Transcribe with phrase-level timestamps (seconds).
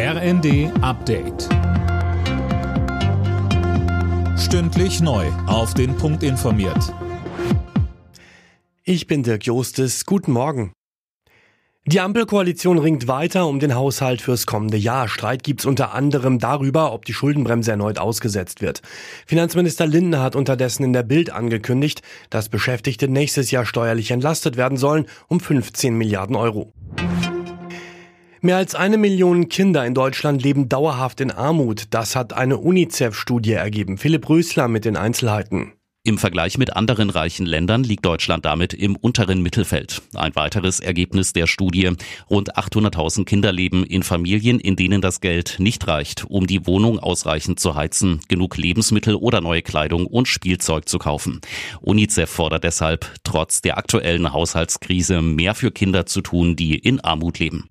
[0.00, 1.48] RND Update.
[4.38, 5.26] Stündlich neu.
[5.48, 6.94] Auf den Punkt informiert.
[8.84, 10.06] Ich bin Dirk Jostes.
[10.06, 10.72] Guten Morgen.
[11.84, 15.08] Die Ampelkoalition ringt weiter um den Haushalt fürs kommende Jahr.
[15.08, 18.82] Streit gibt's unter anderem darüber, ob die Schuldenbremse erneut ausgesetzt wird.
[19.26, 24.78] Finanzminister Lindner hat unterdessen in der Bild angekündigt, dass Beschäftigte nächstes Jahr steuerlich entlastet werden
[24.78, 26.72] sollen um 15 Milliarden Euro.
[28.40, 31.86] Mehr als eine Million Kinder in Deutschland leben dauerhaft in Armut.
[31.90, 33.98] Das hat eine UNICEF-Studie ergeben.
[33.98, 35.72] Philipp Rösler mit den Einzelheiten.
[36.04, 40.00] Im Vergleich mit anderen reichen Ländern liegt Deutschland damit im unteren Mittelfeld.
[40.14, 41.90] Ein weiteres Ergebnis der Studie.
[42.30, 46.98] Rund 800.000 Kinder leben in Familien, in denen das Geld nicht reicht, um die Wohnung
[46.98, 51.40] ausreichend zu heizen, genug Lebensmittel oder neue Kleidung und Spielzeug zu kaufen.
[51.82, 57.38] UNICEF fordert deshalb, trotz der aktuellen Haushaltskrise mehr für Kinder zu tun, die in Armut
[57.40, 57.68] leben.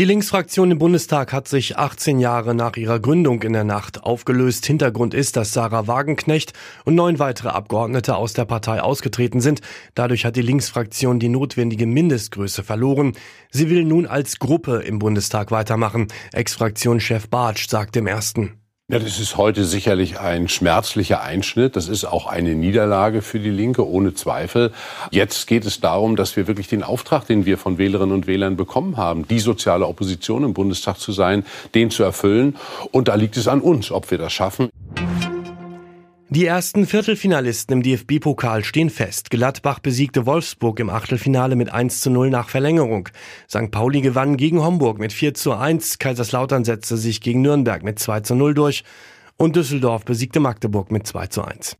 [0.00, 4.64] Die Linksfraktion im Bundestag hat sich 18 Jahre nach ihrer Gründung in der Nacht aufgelöst.
[4.64, 6.54] Hintergrund ist, dass Sarah Wagenknecht
[6.86, 9.60] und neun weitere Abgeordnete aus der Partei ausgetreten sind.
[9.94, 13.12] Dadurch hat die Linksfraktion die notwendige Mindestgröße verloren.
[13.50, 16.08] Sie will nun als Gruppe im Bundestag weitermachen.
[16.32, 18.54] Ex-Fraktionschef Bartsch sagt im ersten.
[18.90, 21.76] Ja, das ist heute sicherlich ein schmerzlicher Einschnitt.
[21.76, 24.72] Das ist auch eine Niederlage für die Linke, ohne Zweifel.
[25.12, 28.56] Jetzt geht es darum, dass wir wirklich den Auftrag, den wir von Wählerinnen und Wählern
[28.56, 32.56] bekommen haben, die soziale Opposition im Bundestag zu sein, den zu erfüllen.
[32.90, 34.70] Und da liegt es an uns, ob wir das schaffen.
[36.32, 39.30] Die ersten Viertelfinalisten im DFB-Pokal stehen fest.
[39.32, 43.08] Gladbach besiegte Wolfsburg im Achtelfinale mit 1 zu 0 nach Verlängerung.
[43.48, 43.72] St.
[43.72, 45.98] Pauli gewann gegen Homburg mit 4 zu 1.
[45.98, 48.84] Kaiserslautern setzte sich gegen Nürnberg mit 2 zu 0 durch.
[49.38, 51.76] Und Düsseldorf besiegte Magdeburg mit 2 zu 1.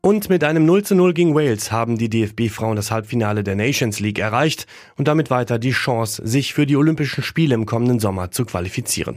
[0.00, 4.00] Und mit einem 0 zu 0 gegen Wales haben die DFB-Frauen das Halbfinale der Nations
[4.00, 4.66] League erreicht
[4.96, 9.16] und damit weiter die Chance, sich für die Olympischen Spiele im kommenden Sommer zu qualifizieren.